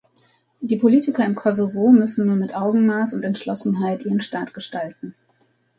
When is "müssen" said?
1.91-2.25